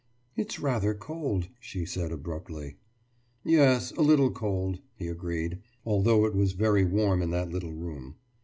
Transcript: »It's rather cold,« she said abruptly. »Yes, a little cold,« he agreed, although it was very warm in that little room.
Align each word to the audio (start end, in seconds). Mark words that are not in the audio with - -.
»It's 0.35 0.59
rather 0.59 0.95
cold,« 0.95 1.47
she 1.59 1.85
said 1.85 2.11
abruptly. 2.11 2.77
»Yes, 3.43 3.91
a 3.91 4.01
little 4.01 4.31
cold,« 4.31 4.79
he 4.95 5.07
agreed, 5.07 5.59
although 5.85 6.25
it 6.25 6.33
was 6.33 6.53
very 6.53 6.83
warm 6.83 7.21
in 7.21 7.29
that 7.29 7.51
little 7.51 7.73
room. 7.73 8.15